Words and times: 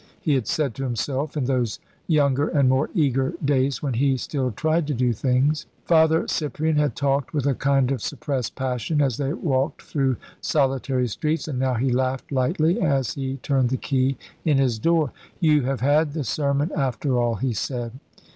he 0.19 0.33
had 0.33 0.47
said 0.47 0.73
to 0.73 0.81
himself 0.83 1.37
in 1.37 1.45
those 1.45 1.77
younger 2.07 2.47
and 2.47 2.67
more 2.67 2.89
eager 2.95 3.35
days 3.45 3.83
when 3.83 3.93
he 3.93 4.17
still 4.17 4.49
tried 4.51 4.87
to 4.87 4.95
do 4.95 5.13
things. 5.13 5.67
Father 5.85 6.27
Cyprian 6.27 6.77
had 6.77 6.95
talked 6.95 7.35
with 7.35 7.45
a 7.45 7.53
kind 7.53 7.91
of 7.91 8.01
suppressed 8.01 8.55
passion 8.55 8.99
as 8.99 9.17
they 9.17 9.31
walked 9.31 9.83
through 9.83 10.17
solitary 10.41 11.07
streets, 11.07 11.47
and 11.47 11.59
now 11.59 11.75
he 11.75 11.91
laughed 11.91 12.31
lightly, 12.31 12.81
as 12.81 13.13
he 13.13 13.37
turned 13.43 13.69
the 13.69 13.77
key 13.77 14.17
in 14.43 14.57
his 14.57 14.79
door. 14.79 15.11
"You 15.39 15.65
have 15.65 15.81
had 15.81 16.13
the 16.13 16.23
sermon 16.23 16.71
after 16.75 17.19
all," 17.21 17.35
he 17.35 17.53
said. 17.53 17.91